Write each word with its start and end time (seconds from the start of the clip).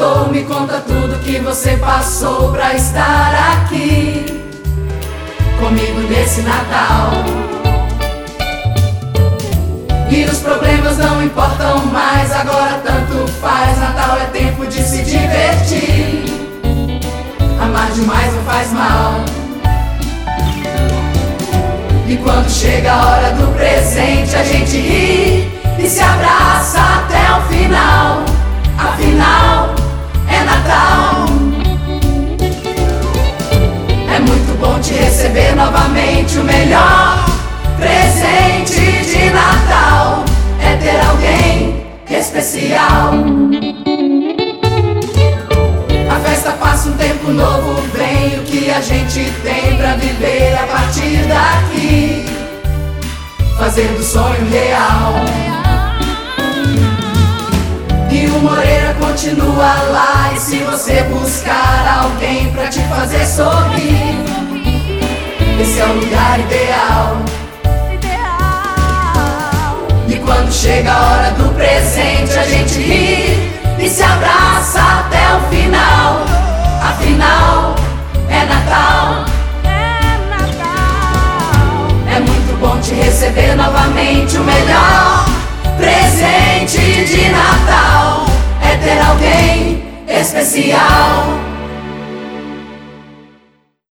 favor, 0.00 0.32
me 0.32 0.42
conta 0.44 0.80
tudo 0.80 1.18
que 1.22 1.38
você 1.38 1.76
passou 1.76 2.50
pra 2.52 2.74
estar 2.74 3.62
aqui 3.62 4.24
comigo 5.58 6.00
nesse 6.08 6.42
Natal. 6.42 7.12
E 10.10 10.24
os 10.24 10.38
problemas 10.38 10.98
não 10.98 11.22
importam 11.22 11.86
mais, 11.86 12.32
agora 12.32 12.80
tanto 12.84 13.30
faz. 13.40 13.78
Natal 13.78 14.16
é 14.18 14.24
tempo 14.26 14.66
de 14.66 14.82
se 14.82 15.02
divertir. 15.02 16.24
Amar 17.62 17.90
demais 17.92 18.34
não 18.34 18.42
faz 18.42 18.72
mal. 18.72 19.24
E 22.08 22.16
quando 22.16 22.50
chega 22.50 22.92
a 22.92 23.06
hora 23.06 23.30
do 23.34 23.54
presente, 23.54 24.34
a 24.34 24.42
gente 24.42 24.69
o 36.38 36.44
melhor 36.44 37.24
presente 37.78 39.04
de 39.04 39.30
Natal. 39.30 40.24
É 40.62 40.76
ter 40.76 41.00
alguém 41.06 41.84
especial. 42.08 43.12
A 46.08 46.20
festa 46.20 46.52
passa 46.52 46.90
um 46.90 46.96
tempo 46.96 47.30
novo, 47.30 47.82
vem 47.94 48.38
o 48.38 48.42
que 48.44 48.70
a 48.70 48.80
gente 48.80 49.30
tem 49.42 49.76
pra 49.76 49.96
viver 49.96 50.54
a 50.54 50.66
partir 50.66 51.26
daqui. 51.26 52.24
Fazendo 53.58 54.02
sonho 54.02 54.48
real. 54.50 55.14
E 58.10 58.26
o 58.26 58.40
Moreira 58.40 58.94
continua 58.94 59.74
lá. 59.90 60.32
E 60.34 60.40
se 60.40 60.58
você 60.58 61.02
buscar 61.04 62.04
alguém 62.04 62.50
pra 62.52 62.69
é 65.80 65.86
o 65.86 65.94
lugar 65.94 66.38
ideal. 66.40 67.16
E 70.08 70.16
quando 70.16 70.52
chega 70.52 70.92
a 70.92 71.00
hora 71.00 71.30
do 71.32 71.54
presente, 71.54 72.38
a 72.38 72.42
gente 72.42 72.78
ri 72.80 73.50
e 73.78 73.88
se 73.88 74.02
abraça 74.02 74.80
até 74.80 75.34
o 75.36 75.40
final. 75.48 76.24
Afinal, 76.82 77.74
é 78.28 78.44
Natal. 78.44 79.24
É 82.14 82.20
muito 82.20 82.60
bom 82.60 82.78
te 82.80 82.92
receber 82.92 83.54
novamente 83.54 84.36
o 84.36 84.44
melhor 84.44 85.24
presente 85.78 87.04
de 87.06 87.28
Natal. 87.30 88.26
É 88.62 88.76
ter 88.76 89.00
alguém 89.00 89.82
especial. 90.08 91.39